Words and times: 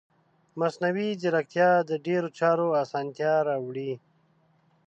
مصنوعي 0.59 1.09
ځیرکتیا 1.21 1.69
د 1.89 1.91
ډیرو 2.05 2.29
چارو 2.39 2.67
اسانتیا 2.83 3.33
راوړي. 3.47 3.91